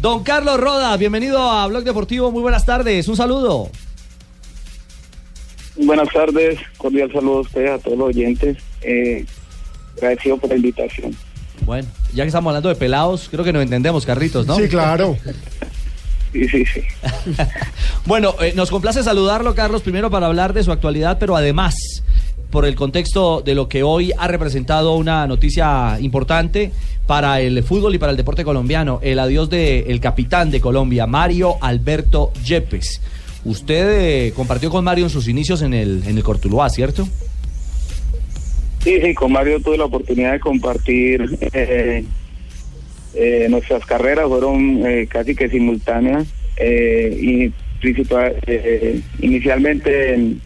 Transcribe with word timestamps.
Don 0.00 0.22
Carlos 0.22 0.60
Roda, 0.60 0.96
bienvenido 0.96 1.40
a 1.42 1.66
Blog 1.66 1.82
Deportivo, 1.82 2.30
muy 2.30 2.40
buenas 2.40 2.64
tardes, 2.64 3.08
un 3.08 3.16
saludo. 3.16 3.68
Buenas 5.76 6.08
tardes, 6.10 6.56
cordial 6.76 7.10
saludo 7.12 7.38
a 7.38 7.40
ustedes, 7.40 7.70
a 7.72 7.78
todos 7.78 7.98
los 7.98 8.08
oyentes. 8.08 8.58
Eh, 8.82 9.26
agradecido 9.96 10.36
por 10.36 10.50
la 10.50 10.56
invitación. 10.56 11.16
Bueno, 11.66 11.88
ya 12.14 12.22
que 12.22 12.28
estamos 12.28 12.50
hablando 12.50 12.68
de 12.68 12.76
pelados, 12.76 13.28
creo 13.28 13.42
que 13.42 13.52
nos 13.52 13.64
entendemos, 13.64 14.06
Carritos, 14.06 14.46
¿no? 14.46 14.56
Sí, 14.56 14.68
claro. 14.68 15.16
Sí, 16.30 16.46
sí, 16.46 16.62
sí. 16.66 16.82
bueno, 18.04 18.34
eh, 18.42 18.52
nos 18.54 18.68
complace 18.68 19.02
saludarlo, 19.02 19.54
Carlos, 19.54 19.80
primero 19.80 20.10
para 20.10 20.26
hablar 20.26 20.52
de 20.52 20.62
su 20.62 20.70
actualidad, 20.70 21.16
pero 21.18 21.34
además 21.34 21.74
por 22.50 22.66
el 22.66 22.74
contexto 22.74 23.40
de 23.40 23.54
lo 23.54 23.68
que 23.68 23.82
hoy 23.82 24.12
ha 24.16 24.28
representado 24.28 24.94
una 24.94 25.26
noticia 25.26 25.96
importante 26.00 26.70
para 27.08 27.40
el 27.40 27.62
fútbol 27.62 27.94
y 27.94 27.98
para 27.98 28.12
el 28.12 28.18
deporte 28.18 28.44
colombiano, 28.44 29.00
el 29.02 29.18
adiós 29.18 29.48
del 29.48 29.98
capitán 29.98 30.50
de 30.50 30.60
Colombia, 30.60 31.06
Mario 31.06 31.56
Alberto 31.62 32.32
Yepes. 32.44 33.00
Usted 33.46 34.26
eh, 34.26 34.32
compartió 34.36 34.68
con 34.68 34.84
Mario 34.84 35.06
en 35.06 35.10
sus 35.10 35.26
inicios 35.26 35.62
en 35.62 35.72
el, 35.72 36.02
en 36.06 36.18
el 36.18 36.22
Cortuluá, 36.22 36.68
¿cierto? 36.68 37.08
Sí, 38.84 39.00
sí, 39.00 39.14
con 39.14 39.32
Mario 39.32 39.58
tuve 39.60 39.78
la 39.78 39.86
oportunidad 39.86 40.32
de 40.32 40.40
compartir 40.40 41.38
eh, 41.54 42.04
eh, 43.14 43.46
nuestras 43.48 43.86
carreras, 43.86 44.28
fueron 44.28 44.82
casi 45.06 45.34
que 45.34 45.48
simultáneas 45.48 46.26
y 46.60 47.48
principal, 47.80 48.34
inicialmente 49.20 50.12
en, 50.12 50.42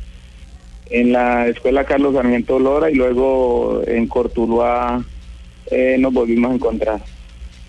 en 0.90 1.12
la 1.12 1.48
escuela 1.48 1.84
Carlos 1.84 2.14
Sarmiento 2.14 2.60
Lora 2.60 2.88
y 2.88 2.94
luego 2.94 3.82
en 3.84 4.06
Cortuluá 4.06 5.04
nos 5.98 6.12
volvimos 6.12 6.50
a 6.50 6.54
encontrar. 6.54 7.02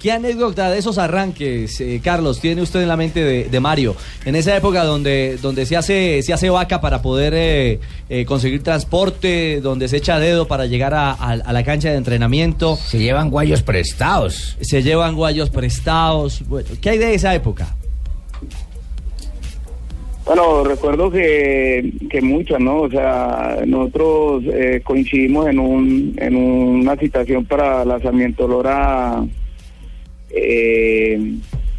¿Qué 0.03 0.11
anécdota 0.11 0.69
de 0.69 0.79
esos 0.79 0.97
arranques, 0.97 1.79
eh, 1.79 2.01
Carlos, 2.03 2.41
tiene 2.41 2.61
usted 2.61 2.81
en 2.81 2.89
la 2.89 2.97
mente 2.97 3.23
de, 3.49 3.59
Mario? 3.61 3.95
En 4.25 4.35
esa 4.35 4.53
época 4.53 4.83
donde, 4.83 5.37
donde 5.41 5.65
se, 5.65 5.77
hace, 5.77 6.21
se 6.23 6.33
hace 6.33 6.49
vaca 6.49 6.81
para 6.81 7.01
poder 7.01 7.33
eh, 7.33 7.79
eh, 8.09 8.25
conseguir 8.25 8.61
transporte, 8.63 9.61
donde 9.61 9.87
se 9.87 9.95
echa 9.95 10.19
dedo 10.19 10.45
para 10.45 10.65
llegar 10.65 10.93
a, 10.93 11.37
la 11.37 11.63
cancha 11.63 11.89
de 11.89 11.95
entrenamiento. 11.95 12.75
Se 12.75 12.99
llevan 12.99 13.29
guayos 13.29 13.63
prestados. 13.63 14.57
Se 14.59 14.83
llevan 14.83 15.15
guayos 15.15 15.49
prestados. 15.49 16.43
¿Qué 16.81 16.89
hay 16.89 16.97
de 16.97 17.13
esa 17.13 17.33
época? 17.33 17.73
Bueno, 20.25 20.63
recuerdo 20.63 21.11
que, 21.11 21.91
que 22.09 22.21
muchas, 22.21 22.59
¿no? 22.59 22.81
O 22.81 22.89
sea, 22.89 23.57
nosotros 23.65 24.43
coincidimos 24.83 25.47
en, 25.47 25.59
un, 25.59 26.15
en 26.17 26.35
una 26.35 26.95
citación 26.95 27.45
para 27.45 27.83
lanzamiento 27.83 28.47
Lora 28.47 29.23
eh, 30.33 31.35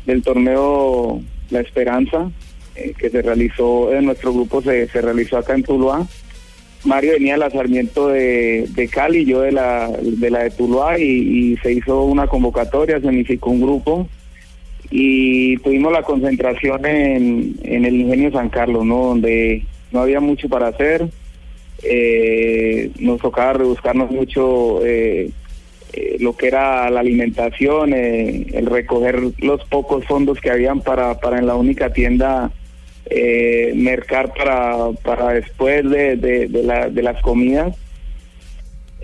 del 0.06 0.22
torneo 0.22 1.20
La 1.50 1.60
Esperanza, 1.60 2.30
eh, 2.76 2.94
que 2.96 3.10
se 3.10 3.20
realizó 3.20 3.92
en 3.92 4.06
nuestro 4.06 4.32
grupo, 4.32 4.62
se, 4.62 4.86
se 4.88 5.00
realizó 5.00 5.38
acá 5.38 5.54
en 5.54 5.64
Tuluá. 5.64 6.06
Mario 6.84 7.12
venía 7.12 7.32
de 7.32 7.38
la 7.38 7.50
Sarmiento 7.50 8.08
de, 8.08 8.66
de 8.68 8.88
Cali, 8.88 9.24
yo 9.24 9.40
de 9.40 9.52
la 9.52 9.88
de, 9.88 10.30
la 10.30 10.44
de 10.44 10.50
Tuluá, 10.50 10.98
y, 10.98 11.56
se 11.62 11.72
hizo 11.72 12.02
una 12.02 12.26
convocatoria, 12.26 13.00
se 13.00 13.06
unificó 13.06 13.50
un 13.50 13.62
grupo 13.62 14.08
y 14.96 15.56
tuvimos 15.56 15.92
la 15.92 16.04
concentración 16.04 16.86
en, 16.86 17.56
en 17.64 17.84
el 17.84 17.96
Ingenio 17.96 18.30
San 18.30 18.48
Carlos, 18.48 18.84
¿no? 18.84 19.06
donde 19.06 19.64
no 19.90 19.98
había 19.98 20.20
mucho 20.20 20.48
para 20.48 20.68
hacer. 20.68 21.08
Eh, 21.82 22.92
nos 23.00 23.20
tocaba 23.20 23.54
rebuscarnos 23.54 24.12
mucho 24.12 24.86
eh, 24.86 25.32
eh, 25.94 26.16
lo 26.20 26.36
que 26.36 26.46
era 26.46 26.88
la 26.90 27.00
alimentación, 27.00 27.92
eh, 27.92 28.46
el 28.52 28.66
recoger 28.66 29.20
los 29.38 29.64
pocos 29.64 30.04
fondos 30.04 30.40
que 30.40 30.52
habían 30.52 30.80
para, 30.80 31.18
para 31.18 31.40
en 31.40 31.48
la 31.48 31.56
única 31.56 31.92
tienda 31.92 32.52
eh, 33.06 33.72
mercar 33.74 34.32
para, 34.32 34.92
para 35.02 35.30
después 35.30 35.90
de, 35.90 36.14
de, 36.14 36.62
la, 36.62 36.88
de 36.88 37.02
las 37.02 37.20
comidas. 37.20 37.76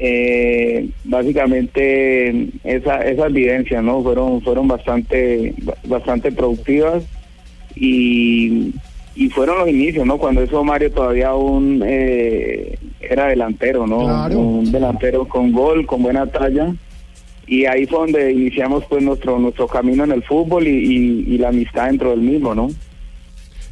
Eh, 0.03 0.89
básicamente 1.05 2.49
esa, 2.65 3.03
esas 3.03 3.31
vivencias 3.35 3.85
no 3.85 4.03
fueron 4.03 4.41
fueron 4.41 4.67
bastante 4.67 5.53
bastante 5.91 6.33
productivas 6.33 7.03
y, 7.75 8.73
y 9.15 9.29
fueron 9.29 9.59
los 9.59 9.69
inicios 9.69 10.07
no 10.07 10.17
cuando 10.17 10.43
eso 10.43 10.65
Mario 10.65 10.91
todavía 10.93 11.29
aún 11.29 11.83
eh, 11.85 12.79
era 13.01 13.27
delantero, 13.27 13.87
¿no? 13.87 13.99
Un 14.29 14.71
delantero 14.71 15.27
con 15.29 15.53
gol, 15.53 15.85
con 15.87 16.03
buena 16.03 16.27
talla. 16.27 16.75
Y 17.47 17.67
ahí 17.67 17.85
fue 17.87 17.99
donde 17.99 18.33
iniciamos 18.33 18.85
pues 18.89 19.03
nuestro, 19.03 19.39
nuestro 19.39 19.67
camino 19.67 20.05
en 20.05 20.13
el 20.13 20.23
fútbol 20.23 20.69
y, 20.69 21.37
la 21.39 21.49
amistad 21.49 21.87
dentro 21.87 22.11
del 22.11 22.21
mismo, 22.21 22.55
¿no? 22.55 22.71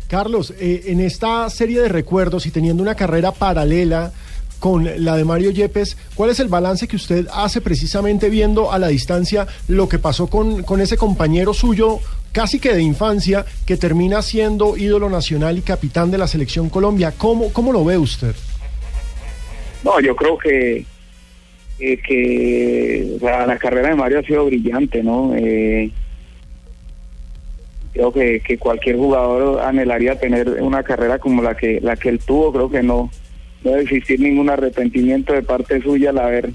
Carlos, 0.09 0.53
eh, 0.59 0.85
en 0.87 1.01
esta 1.01 1.49
serie 1.51 1.81
de 1.83 1.89
recuerdos 1.89 2.47
y 2.47 2.51
teniendo 2.51 2.83
una 2.83 2.95
carrera 2.95 3.31
paralela 3.31 4.13
con 4.59 4.89
la 5.05 5.17
de 5.17 5.25
Mario 5.25 5.51
Yepes, 5.51 5.97
¿cuál 6.15 6.31
es 6.31 6.41
el 6.41 6.49
balance 6.49 6.89
que 6.89 6.97
usted 6.97 7.27
hace 7.33 7.61
precisamente 7.61 8.29
viendo 8.29 8.73
a 8.73 8.79
la 8.79 8.89
distancia 8.89 9.47
lo 9.69 9.89
que 9.89 9.99
pasó 9.99 10.29
con, 10.29 10.63
con 10.63 10.81
ese 10.81 10.97
compañero 10.97 11.55
suyo 11.55 12.01
casi 12.33 12.61
que 12.61 12.75
de 12.75 12.83
infancia 12.83 13.45
que 13.67 13.77
termina 13.77 14.23
siendo 14.23 14.77
ídolo 14.77 15.09
nacional 15.09 15.59
y 15.59 15.63
capitán 15.63 16.11
de 16.11 16.19
la 16.19 16.27
selección 16.27 16.69
Colombia? 16.69 17.13
¿Cómo, 17.17 17.53
cómo 17.53 17.73
lo 17.73 17.85
ve 17.85 17.99
usted? 17.99 18.35
No, 19.85 20.01
yo 20.01 20.15
creo 20.17 20.37
que, 20.39 20.85
eh, 21.79 22.01
que 22.07 23.19
la 23.21 23.59
carrera 23.59 23.91
de 23.91 23.95
Mario 23.95 24.19
ha 24.19 24.23
sido 24.23 24.47
brillante, 24.47 25.03
¿no? 25.03 25.33
Eh, 25.37 25.91
creo 27.93 28.13
que, 28.13 28.41
que 28.41 28.59
cualquier 28.59 28.97
jugador 28.97 29.61
anhelaría 29.61 30.19
tener 30.19 30.49
una 30.63 30.83
carrera 30.83 31.19
como 31.19 31.43
la 31.43 31.57
que 31.57 31.81
la 31.81 31.97
que 31.97 32.09
él 32.09 32.19
tuvo. 32.19 32.53
Creo 32.53 32.71
que 32.71 32.83
no, 32.83 33.11
no 33.65 33.71
debe 33.71 33.83
existir 33.83 34.21
ningún 34.21 34.51
arrepentimiento 34.51 35.33
de 35.33 35.43
parte 35.43 35.81
suya 35.83 36.11
al 36.11 36.19
haber 36.19 36.51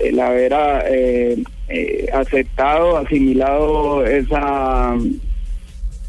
el 0.00 0.20
haber 0.20 0.52
eh, 0.86 1.42
eh, 1.68 2.08
aceptado, 2.12 2.96
asimilado 2.96 4.06
esa 4.06 4.96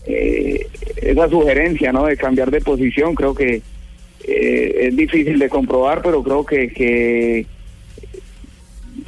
esa 0.06 1.29
sugerencia, 1.29 1.94
¿no? 1.94 2.06
De 2.06 2.18
cambiar 2.18 2.51
de 2.51 2.59
posición. 2.62 3.16
Creo 3.16 3.34
que 3.34 3.62
eh, 4.25 4.88
es 4.88 4.96
difícil 4.96 5.40
de 5.40 5.50
comprobar, 5.50 6.01
pero 6.01 6.24
creo 6.24 6.45
que, 6.45 6.69
que 6.69 7.45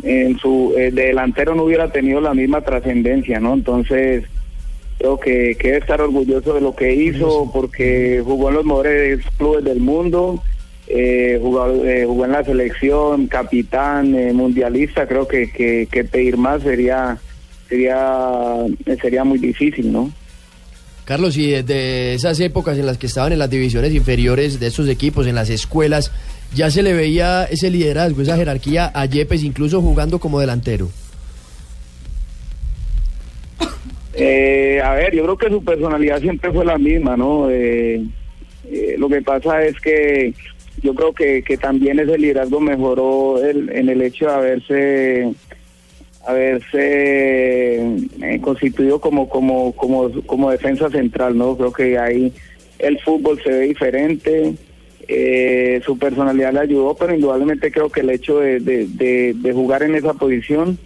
en 0.03 0.37
su 0.37 0.73
eh, 0.77 0.91
delantero 0.91 1.55
no 1.55 1.63
hubiera 1.63 1.91
tenido 1.91 2.19
la 2.21 2.33
misma 2.33 2.61
trascendencia, 2.61 3.39
¿no? 3.39 3.53
Entonces, 3.53 4.25
creo 4.97 5.19
que, 5.19 5.55
que 5.57 5.67
debe 5.67 5.79
estar 5.79 6.01
orgulloso 6.01 6.53
de 6.53 6.61
lo 6.61 6.75
que 6.75 6.93
hizo 6.93 7.49
porque 7.53 8.21
jugó 8.23 8.49
en 8.49 8.55
los 8.55 8.65
mejores 8.65 9.25
clubes 9.37 9.63
del 9.63 9.79
mundo, 9.79 10.43
eh, 10.87 11.39
jugó, 11.41 11.83
eh, 11.83 12.05
jugó 12.05 12.25
en 12.25 12.31
la 12.31 12.43
selección, 12.43 13.27
capitán, 13.27 14.11
mundialista, 14.35 15.07
creo 15.07 15.27
que, 15.27 15.51
que, 15.51 15.87
que 15.91 16.03
pedir 16.03 16.37
más 16.37 16.61
sería 16.63 17.17
sería 17.67 18.65
sería 19.01 19.23
muy 19.23 19.39
difícil, 19.39 19.91
¿no? 19.91 20.11
Carlos, 21.05 21.37
y 21.37 21.51
desde 21.51 22.15
esas 22.15 22.39
épocas 22.39 22.79
en 22.79 22.87
las 22.87 22.97
que 22.97 23.05
estaban 23.05 23.31
en 23.31 23.39
las 23.39 23.49
divisiones 23.49 23.93
inferiores 23.93 24.59
de 24.59 24.67
estos 24.67 24.89
equipos, 24.89 25.27
en 25.27 25.35
las 25.35 25.51
escuelas, 25.51 26.11
ya 26.53 26.71
se 26.71 26.81
le 26.81 26.93
veía 26.93 27.43
ese 27.43 27.69
liderazgo, 27.69 28.23
esa 28.23 28.35
jerarquía 28.35 28.91
a 28.93 29.05
Yepes, 29.05 29.43
incluso 29.43 29.81
jugando 29.81 30.19
como 30.19 30.39
delantero. 30.39 30.89
Eh, 34.15 34.81
a 34.83 34.93
ver, 34.93 35.13
yo 35.13 35.23
creo 35.23 35.37
que 35.37 35.49
su 35.49 35.63
personalidad 35.63 36.21
siempre 36.21 36.51
fue 36.51 36.65
la 36.65 36.77
misma, 36.77 37.15
¿no? 37.15 37.49
Eh, 37.51 38.01
eh, 38.71 38.95
lo 38.97 39.07
que 39.09 39.21
pasa 39.21 39.63
es 39.63 39.79
que 39.79 40.33
yo 40.81 40.93
creo 40.93 41.13
que, 41.13 41.43
que 41.43 41.57
también 41.57 41.99
ese 41.99 42.17
liderazgo 42.17 42.59
mejoró 42.59 43.43
en 43.43 43.89
el 43.89 44.01
hecho 44.01 44.25
de 44.27 44.33
haberse 44.33 45.35
haberse 46.25 47.81
eh, 48.21 48.39
constituido 48.41 48.99
como, 48.99 49.29
como, 49.29 49.73
como, 49.73 50.09
como 50.23 50.51
defensa 50.51 50.89
central, 50.89 51.37
¿no? 51.37 51.55
Creo 51.55 51.71
que 51.71 51.97
ahí 51.99 52.33
el 52.79 52.99
fútbol 52.99 53.39
se 53.43 53.49
ve 53.49 53.59
diferente, 53.61 54.55
eh, 55.07 55.81
su 55.85 55.97
personalidad 55.99 56.53
le 56.53 56.59
ayudó, 56.61 56.95
pero 56.95 57.13
indudablemente 57.13 57.71
creo 57.71 57.89
que 57.89 58.01
el 58.01 58.09
hecho 58.09 58.39
de, 58.39 58.59
de, 58.59 59.53
jugar 59.53 59.83
en 59.83 59.95
esa 59.95 60.13
posición 60.13 60.79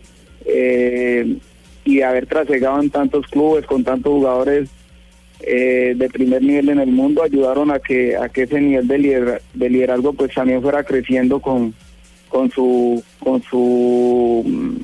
eh, 0.45 1.37
y 1.85 2.01
haber 2.01 2.25
trasegado 2.27 2.81
en 2.81 2.89
tantos 2.89 3.25
clubes 3.27 3.65
con 3.65 3.83
tantos 3.83 4.11
jugadores 4.11 4.69
de 5.39 6.09
primer 6.11 6.41
nivel 6.41 6.69
en 6.69 6.79
el 6.79 6.91
mundo 6.91 7.23
ayudaron 7.23 7.71
a 7.71 7.79
que 7.79 8.15
a 8.15 8.29
que 8.29 8.43
ese 8.43 8.59
nivel 8.59 8.87
de, 8.87 9.41
de 9.53 9.69
liderazgo 9.69 10.13
pues 10.13 10.33
también 10.33 10.61
fuera 10.61 10.83
creciendo 10.83 11.39
con 11.39 11.73
con 12.29 12.49
su 12.51 13.03
con 13.19 13.41
su 13.43 14.79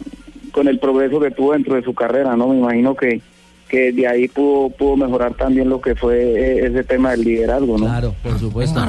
con 0.56 0.68
el 0.70 0.80
progreso 0.80 1.20
que 1.20 1.32
tuvo 1.32 1.52
dentro 1.52 1.76
de 1.76 1.84
su 1.84 1.94
carrera, 1.94 2.36
¿no? 2.38 2.48
Me 2.48 2.58
imagino 2.58 2.96
que, 2.96 3.22
que 3.68 3.92
de 3.92 4.08
ahí 4.08 4.30
pudo, 4.30 4.70
pudo 4.70 4.96
mejorar 4.96 5.34
también 5.34 5.68
lo 5.68 5.82
que 5.82 5.94
fue 5.96 6.16
eh, 6.18 6.68
ese 6.68 6.82
tema 6.86 7.12
del 7.12 7.26
liderazgo, 7.26 7.78
¿no? 7.78 7.86
Claro, 7.86 8.16
por 8.24 8.40
supuesto. 8.40 8.82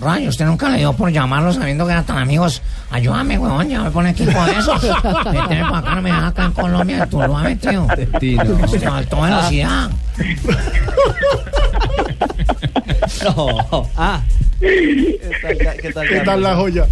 Rayo, 0.00 0.28
usted 0.28 0.46
nunca 0.46 0.70
le 0.70 0.78
dio 0.78 0.92
por 0.92 1.10
llamarlo 1.10 1.52
sabiendo 1.52 1.84
que 1.84 1.90
eran 1.90 2.06
tan 2.06 2.18
amigos. 2.18 2.62
Ayúdame, 2.90 3.36
weón, 3.36 3.68
ya 3.68 3.82
me 3.82 3.90
pone 3.90 4.10
equipo 4.10 4.44
de 4.44 4.52
esos. 4.52 4.82
Méteme 5.32 5.62
para 5.62 5.78
acá, 5.78 5.94
no 5.96 6.02
me 6.02 6.10
deja 6.10 6.26
acá 6.28 6.44
en 6.46 6.52
Colombia, 6.52 7.06
tú 7.06 7.18
lo 7.18 7.36
has 7.36 7.44
metido. 7.44 7.86
Te 8.18 8.80
faltó 8.80 9.20
velocidad. 9.20 9.90
No. 13.24 13.88
Ah. 13.96 14.22
¿Qué 14.60 15.18
tal, 15.42 15.58
qué 15.80 15.92
tal, 15.92 16.08
¿Qué 16.08 16.20
tal 16.20 16.42
la 16.42 16.56
joya? 16.56 16.86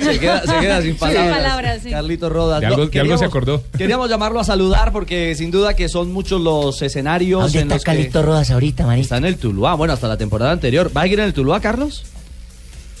Se 0.00 0.18
queda, 0.18 0.40
se 0.42 0.58
queda 0.60 0.82
sin 0.82 0.96
palabras. 0.96 1.36
palabras, 1.36 1.80
sí. 1.82 1.90
Carlito 1.90 2.28
Rodas. 2.28 2.60
De 2.60 2.66
algo- 2.66 2.84
No, 2.84 2.90
de 2.90 3.00
algo 3.00 3.16
se 3.16 3.22
queríamos- 3.22 3.22
acordó. 3.22 3.62
Queríamos 3.76 4.10
llamarlo 4.10 4.40
a 4.40 4.44
saludar 4.44 4.92
porque 4.92 5.34
sin 5.34 5.50
duda 5.50 5.74
que 5.74 5.88
son 5.88 6.12
muchos 6.12 6.40
los 6.40 6.80
escenarios 6.82 7.42
¿Dónde 7.42 7.58
en 7.60 7.64
está 7.64 7.74
los 7.74 7.84
que 7.84 7.90
Calito 7.90 8.22
Rodas 8.22 8.50
ahorita, 8.50 8.86
marica? 8.86 9.02
está 9.02 9.16
en 9.18 9.24
el 9.26 9.36
Tuluá. 9.38 9.74
Bueno, 9.74 9.92
hasta 9.94 10.08
la 10.08 10.16
temporada 10.16 10.52
anterior. 10.52 10.90
¿Va 10.96 11.02
a 11.02 11.04
seguir 11.04 11.20
en 11.20 11.26
el 11.26 11.34
Tuluá, 11.34 11.60
Carlos? 11.60 12.04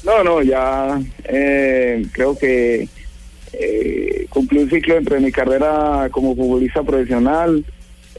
No, 0.04 0.22
no, 0.22 0.42
ya 0.42 1.00
eh, 1.24 2.06
creo 2.12 2.36
que 2.38 2.88
eh, 3.52 4.05
cumplí 4.36 4.58
un 4.58 4.68
ciclo 4.68 4.98
entre 4.98 5.18
mi 5.18 5.32
carrera 5.32 6.08
como 6.10 6.36
futbolista 6.36 6.82
profesional. 6.82 7.64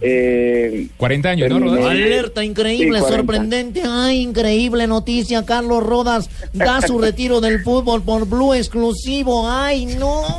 Eh, 0.02 0.88
40 0.98 1.30
años, 1.30 1.50
¿no, 1.50 1.60
Rodas? 1.60 1.86
Alerta, 1.92 2.44
increíble, 2.44 2.98
Sí, 2.98 3.02
40. 3.02 3.18
sorprendente. 3.18 3.82
Ay, 3.88 4.22
increíble 4.22 4.88
noticia. 4.88 5.46
Carlos 5.46 5.84
Rodas 5.84 6.30
da 6.54 6.82
su 6.82 6.98
retiro 7.02 7.40
del 7.40 7.62
fútbol 7.64 8.02
por 8.02 8.28
Blue 8.28 8.56
exclusivo. 8.56 9.48
Ay, 9.50 9.86
no. 9.86 10.24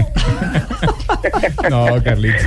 No, 1.71 1.87
Carlitos. 2.03 2.41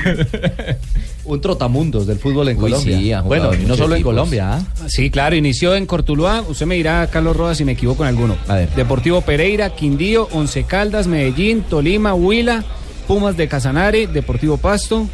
Un 1.26 1.42
trotamundos 1.42 2.08
del 2.08 2.18
fútbol 2.18 2.50
en 2.50 2.58
Uy, 2.58 2.72
Colombia. 2.72 3.22
sí, 3.22 3.28
bueno, 3.28 3.52
no 3.68 3.76
solo 3.76 3.96
en. 3.96 4.04
Colombia. 4.04 4.54
¿ah? 4.54 4.62
Sí, 4.88 5.10
claro, 5.10 5.36
inició 5.36 5.76
en 5.76 5.86
Cortuluá. 5.86 6.42
Usted 6.48 6.66
me 6.66 6.76
dirá, 6.76 7.08
Carlos 7.08 7.36
Rodas, 7.36 7.58
si 7.58 7.66
me 7.66 7.74
equivoco 7.74 8.04
en 8.04 8.10
alguno. 8.10 8.38
A 8.48 8.56
ver. 8.56 8.70
Deportivo 8.76 9.22
Pereira, 9.22 9.70
Quindío, 9.76 10.28
Once 10.32 10.64
Caldas, 10.64 11.08
Medellín, 11.08 11.62
Tolima, 11.64 12.14
Huila, 12.14 12.64
Pumas 13.12 13.36
de 13.36 13.50
Casanare, 13.50 14.08
Deportivo 14.08 14.56
Pasto 14.56 15.06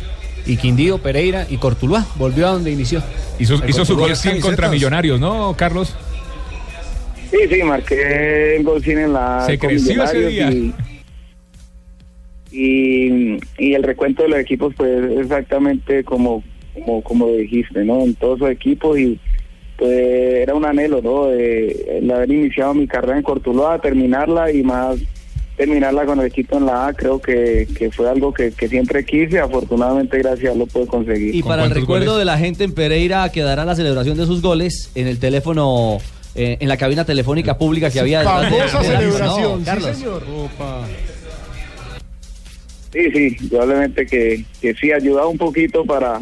y 0.46 0.58
Quindío, 0.58 1.00
Pereira 1.00 1.48
y 1.50 1.58
Cortuluá. 1.58 2.06
Volvió 2.14 2.48
a 2.48 2.52
donde 2.52 2.70
inició. 2.70 3.02
Hizo, 3.40 3.56
hizo 3.68 3.86
su 3.86 3.98
gol 3.98 4.16
100 4.16 4.40
contra. 4.40 4.70
Millonarios, 4.70 5.20
¿no, 5.20 5.56
Carlos? 5.58 5.96
sí, 7.32 7.38
sí, 7.50 7.64
marqué 7.64 8.58
el 8.58 8.64
gol 8.64 8.84
cine 8.84 9.06
en 9.06 9.14
la 9.14 9.44
Se 9.48 9.58
creció 9.58 10.04
ese 10.04 10.16
Millonarios 10.16 10.30
día. 10.30 10.52
Y, 10.52 10.76
y, 12.52 13.40
y 13.58 13.74
el 13.74 13.82
recuento 13.82 14.22
de 14.22 14.30
los 14.30 14.40
equipos, 14.42 14.76
pues 14.78 15.20
exactamente 15.20 16.04
como, 16.04 16.44
como, 16.76 17.02
como 17.02 17.30
dijiste, 17.30 17.84
¿no? 17.84 18.04
En 18.04 18.14
todos 18.14 18.42
los 18.42 18.52
equipos 18.52 19.00
y 19.00 19.20
pues 19.76 19.92
era 19.92 20.54
un 20.54 20.66
anhelo, 20.66 21.02
¿no? 21.02 21.26
De, 21.30 21.98
el 21.98 22.12
haber 22.12 22.32
iniciado 22.32 22.76
mi 22.76 22.86
carrera 22.86 23.18
en 23.18 23.24
Cortuloa, 23.24 23.82
terminarla 23.82 24.52
y 24.52 24.62
más 24.62 25.00
terminarla 25.58 26.06
con 26.06 26.20
el 26.20 26.28
equipo 26.28 26.58
en 26.58 26.68
la 26.68 26.88
A, 26.88 26.94
creo 26.94 27.20
que, 27.20 27.68
que 27.76 27.90
fue 27.92 28.08
algo 28.10 28.32
que, 28.32 28.52
que 28.52 28.68
siempre 28.70 29.04
quise, 29.04 29.40
afortunadamente 29.40 30.20
gracias 30.20 30.56
lo 30.56 30.68
pude 30.68 30.86
conseguir. 30.88 31.34
Y 31.36 31.42
¿Con 31.42 31.50
para 31.50 31.66
el 31.66 31.72
recuerdo 31.72 32.12
goles? 32.12 32.20
de 32.20 32.26
la 32.26 32.38
gente 32.38 32.64
en 32.64 32.74
Pereira 32.74 33.28
quedará 33.32 33.66
la 33.66 33.76
celebración 33.76 34.16
de 34.18 34.26
sus 34.28 34.42
goles 34.44 34.92
en 34.94 35.08
el 35.08 35.18
teléfono, 35.18 35.98
eh, 36.36 36.58
en 36.60 36.68
la 36.70 36.78
cabina 36.78 37.06
telefónica 37.06 37.58
pública 37.58 37.90
que 37.90 38.00
había 38.00 38.20
detrás 38.20 38.52
de- 38.52 38.58
Famosa 38.58 38.82
de 38.82 38.90
la- 38.94 39.00
celebración, 39.00 39.64
No, 39.66 39.76
sí 39.76 39.94
señor. 39.96 40.24
Sí, 42.94 43.12
sí, 43.12 43.48
probablemente 43.50 44.06
que, 44.06 44.46
que 44.62 44.74
sí 44.76 44.92
ayudaba 44.92 45.28
un 45.28 45.38
poquito 45.38 45.84
para, 45.86 46.20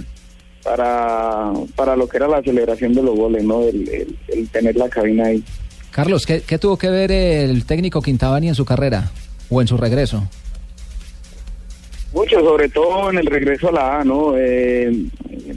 para, 0.64 1.52
para 1.76 1.96
lo 1.96 2.08
que 2.08 2.18
era 2.18 2.28
la 2.28 2.42
celebración 2.42 2.94
de 2.94 3.04
los 3.04 3.16
goles, 3.16 3.44
¿no? 3.44 3.62
El, 3.64 3.88
el- 3.90 4.18
el 4.30 4.48
tener 4.50 4.76
la 4.76 4.90
cabina 4.90 5.26
ahí. 5.28 5.44
Carlos, 5.92 6.26
¿qué, 6.26 6.42
qué 6.42 6.58
tuvo 6.58 6.78
que 6.78 6.90
ver 6.90 7.12
el 7.12 7.66
técnico 7.66 8.02
Quintabani 8.02 8.50
en 8.50 8.56
su 8.56 8.66
carrera 8.66 9.12
o 9.50 9.62
en 9.62 9.68
su 9.68 9.78
regreso? 9.78 10.24
Mucho, 12.14 12.40
sobre 12.40 12.70
todo 12.70 13.10
en 13.10 13.18
el 13.18 13.26
regreso 13.26 13.68
a 13.68 13.72
la 13.74 14.00
A, 14.00 14.04
¿no? 14.06 14.38
Eh, 14.38 15.06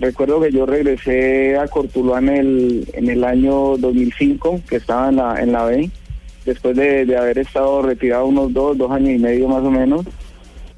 recuerdo 0.00 0.40
que 0.40 0.50
yo 0.50 0.66
regresé 0.66 1.56
a 1.56 1.68
Cortuluá 1.68 2.18
en 2.18 2.28
el, 2.30 2.88
en 2.94 3.08
el 3.08 3.22
año 3.22 3.76
2005, 3.76 4.62
que 4.68 4.76
estaba 4.76 5.08
en 5.08 5.16
la, 5.16 5.40
en 5.40 5.52
la 5.52 5.64
B, 5.66 5.88
después 6.44 6.76
de, 6.76 7.06
de 7.06 7.16
haber 7.16 7.38
estado 7.38 7.82
retirado 7.82 8.26
unos 8.26 8.52
dos, 8.52 8.76
dos 8.76 8.90
años 8.90 9.10
y 9.10 9.18
medio 9.18 9.46
más 9.46 9.62
o 9.62 9.70
menos. 9.70 10.04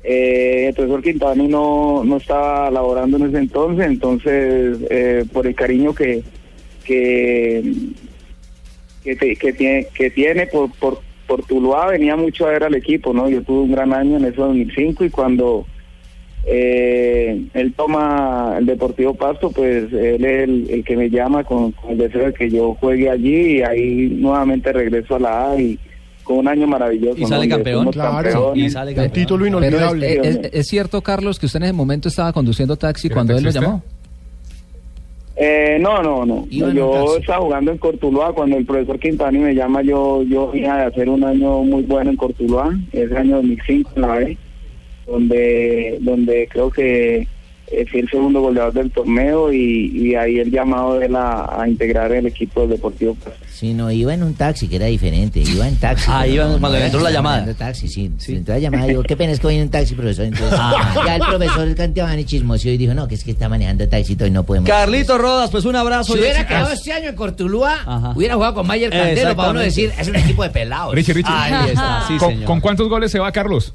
Eh, 0.05 0.67
el 0.69 0.75
profesor 0.75 1.03
Quintani 1.03 1.49
no, 1.49 2.03
no 2.05 2.17
estaba 2.19 2.71
laborando 2.71 3.17
en 3.17 3.29
ese 3.29 3.39
entonces, 3.39 3.87
entonces 3.87 4.79
eh, 4.91 5.25
por 5.33 5.47
el 5.47 5.55
cariño 5.55 5.95
que, 5.95 6.23
que, 6.85 7.63
que, 9.03 9.17
que 9.17 9.53
tiene, 9.55 9.87
que 9.95 10.11
tiene 10.11 10.47
por, 10.47 11.01
por 11.31 11.45
Tuluá 11.45 11.87
venía 11.87 12.17
mucho 12.17 12.45
a 12.45 12.51
ver 12.51 12.65
al 12.65 12.75
equipo, 12.75 13.13
¿no? 13.15 13.29
Yo 13.29 13.41
tuve 13.43 13.61
un 13.61 13.71
gran 13.71 13.93
año 13.93 14.17
en 14.17 14.25
ese 14.25 14.35
2005 14.41 15.05
y 15.05 15.11
cuando 15.11 15.65
eh, 16.45 17.45
él 17.55 17.73
toma 17.77 18.57
el 18.59 18.67
Deportivo 18.67 19.15
Pasto, 19.15 19.51
pues 19.53 19.93
él 19.93 20.25
es 20.25 20.43
el, 20.49 20.71
el 20.71 20.85
que 20.85 20.97
me 20.97 21.09
llama 21.09 21.45
con, 21.45 21.71
con 21.73 21.93
el 21.93 21.99
deseo 21.99 22.27
de 22.27 22.35
que 22.35 22.51
yo 22.51 22.75
juegue 22.81 23.09
allí 23.09 23.59
y 23.59 23.63
ahí 23.63 24.09
nuevamente 24.19 24.73
regreso 24.73 25.15
a 25.17 25.21
la 25.21 25.51
A 25.53 25.61
y 25.61 25.79
con 26.25 26.39
un 26.39 26.49
año 26.49 26.67
maravilloso. 26.67 27.17
Y 27.21 27.27
sale 27.27 27.49
campeón. 27.49 27.91
Claro, 27.93 28.23
campeones. 28.31 28.65
y 28.65 28.71
sale 28.71 28.91
Un 28.91 28.97
campeón. 28.97 29.13
título 29.13 29.45
Pero 29.45 29.59
es, 29.61 29.65
inolvidable. 29.73 30.13
es- 30.29 30.37
es- 30.37 30.51
es 30.53 30.67
cierto, 30.67 31.01
Carlos, 31.03 31.39
que 31.39 31.47
usted 31.47 31.59
en 31.59 31.65
ese 31.65 31.73
momento 31.75 32.09
estaba 32.09 32.33
conduciendo 32.33 32.77
taxi 32.77 33.07
¿Era 33.07 33.15
cuando 33.15 33.37
él 33.37 33.45
lo 33.45 33.51
llamó. 33.51 33.83
Eh, 35.43 35.79
no, 35.81 36.03
no, 36.03 36.27
no. 36.27 36.47
Yo 36.51 37.17
estaba 37.17 37.41
jugando 37.41 37.73
en 37.73 37.79
Cortuluá. 37.79 38.35
Cuando 38.35 38.59
el 38.59 38.67
profesor 38.67 38.99
Quintani 38.99 39.39
me 39.39 39.55
llama, 39.55 39.81
yo 39.81 40.23
yo 40.23 40.49
vine 40.51 40.69
a 40.69 40.87
hacer 40.87 41.09
un 41.09 41.25
año 41.25 41.63
muy 41.63 41.83
bueno 41.83 42.11
en 42.11 42.17
Cortuluá, 42.19 42.79
ese 42.93 43.17
año 43.17 43.37
2005 43.37 43.93
en 43.97 44.03
la 44.03 44.15
B, 44.17 44.37
donde, 45.07 45.97
donde 46.03 46.47
creo 46.47 46.71
que 46.71 47.27
eh, 47.71 47.87
fui 47.91 48.01
el 48.01 48.09
segundo 48.11 48.41
goleador 48.41 48.73
del 48.73 48.91
torneo 48.91 49.53
y, 49.53 49.91
y 49.95 50.15
ahí 50.15 50.39
el 50.39 50.51
llamado 50.51 50.99
de 50.99 51.07
él 51.07 51.17
a, 51.17 51.65
integrar 51.69 52.11
el 52.13 52.27
equipo 52.27 52.63
del 52.63 52.71
Deportivo. 52.71 53.17
Sí, 53.49 53.75
no, 53.75 53.91
iba 53.91 54.15
en 54.15 54.23
un 54.23 54.35
taxi, 54.35 54.69
que 54.69 54.77
era 54.77 54.87
diferente. 54.87 55.41
Iba 55.41 55.69
en 55.69 55.77
taxi. 55.77 56.07
Ah, 56.09 56.27
iba 56.27 56.45
no, 56.45 56.59
cuando 56.59 56.71
no 56.71 56.79
le 56.79 56.85
entró 56.87 57.01
la 57.01 57.11
llamada. 57.11 57.45
en 57.49 57.55
taxi, 57.55 57.89
sí. 57.89 58.11
Sí. 58.19 58.37
Entró 58.37 58.55
la 58.55 58.61
llamada 58.61 58.87
y 58.87 58.91
digo, 58.91 59.03
qué 59.03 59.17
pena, 59.17 59.33
es 59.33 59.41
que 59.41 59.47
voy 59.47 59.57
en 59.57 59.63
un 59.63 59.69
taxi, 59.71 59.95
profesor. 59.95 60.25
Entonces, 60.25 60.59
Ah. 60.61 61.03
ya 61.07 61.17
el 61.17 61.23
profesor, 61.23 61.69
el 61.69 61.75
Cantebani 61.75 62.25
chismoso 62.25 62.69
y 62.69 62.77
dijo, 62.77 62.95
no, 62.95 63.07
que 63.07 63.15
es 63.15 63.25
que 63.25 63.31
está 63.33 63.49
manejando 63.49 63.89
taxi 63.89 64.17
y 64.19 64.31
no 64.31 64.45
podemos. 64.45 64.69
Carlito 64.69 65.19
Rodas, 65.19 65.51
pues 65.51 65.65
un 65.65 65.77
abrazo. 65.77 66.13
Si 66.13 66.19
y 66.19 66.23
hubiera 66.23 66.47
quedado 66.47 66.73
este 66.73 66.93
año 66.93 67.09
en 67.09 67.17
Cortulúa, 67.17 67.75
Ajá. 67.87 68.13
hubiera 68.17 68.35
jugado 68.35 68.55
con 68.55 68.67
Mayer 68.67 68.91
Candelo 68.91 69.37
para 69.37 69.51
uno 69.51 69.61
decir, 69.61 69.93
es 69.99 70.09
un 70.09 70.17
equipo 70.17 70.43
de 70.43 70.51
pelados. 70.51 70.95
Richie, 70.95 71.13
Richie. 71.15 71.33
Ahí 71.33 71.69
está, 71.71 72.05
sí, 72.09 72.17
¿Con, 72.17 72.31
señor. 72.31 72.45
con 72.47 72.61
cuántos 72.61 72.89
goles 72.89 73.11
se 73.11 73.19
va, 73.19 73.31
Carlos? 73.33 73.73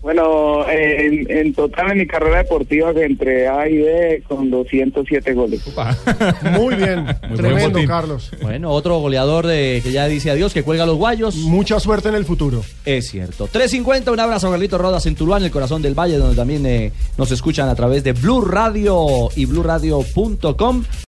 Bueno, 0.00 0.68
en, 0.68 1.30
en 1.30 1.52
total 1.54 1.92
en 1.92 1.98
mi 1.98 2.06
carrera 2.06 2.38
deportiva 2.38 2.92
entre 2.92 3.48
A 3.48 3.68
y 3.68 3.78
B 3.78 4.22
con 4.28 4.50
207 4.50 5.34
goles. 5.34 5.60
Muy 6.52 6.76
bien, 6.76 7.04
tremendo. 7.36 7.78
Carlos. 7.86 8.30
Bueno, 8.40 8.70
otro 8.70 8.98
goleador 8.98 9.46
de 9.46 9.80
que 9.82 9.90
ya 9.92 10.06
dice 10.06 10.30
adiós, 10.30 10.52
que 10.52 10.62
cuelga 10.62 10.86
los 10.86 10.96
guayos. 10.96 11.36
Mucha 11.36 11.80
suerte 11.80 12.08
en 12.08 12.14
el 12.14 12.24
futuro. 12.24 12.62
Es 12.84 13.08
cierto. 13.08 13.48
3.50, 13.48 14.12
un 14.12 14.20
abrazo 14.20 14.48
a 14.48 14.50
Carlito 14.52 14.78
Rodas 14.78 15.06
en 15.06 15.14
Tuluá, 15.14 15.38
en 15.38 15.44
el 15.44 15.50
corazón 15.50 15.82
del 15.82 15.98
valle, 15.98 16.16
donde 16.16 16.36
también 16.36 16.64
eh, 16.66 16.92
nos 17.16 17.30
escuchan 17.30 17.68
a 17.68 17.74
través 17.74 18.04
de 18.04 18.12
Blue 18.12 18.42
Radio 18.42 19.28
y 19.34 19.46
BlueRadio.com. 19.46 20.84